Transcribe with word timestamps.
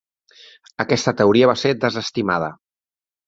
Aquesta 0.83 1.13
teoria 1.19 1.51
va 1.51 1.55
ser 1.65 1.75
desestimada. 1.83 2.51